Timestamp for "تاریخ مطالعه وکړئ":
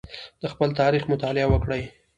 0.79-1.83